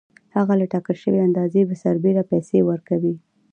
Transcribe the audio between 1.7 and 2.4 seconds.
سربېره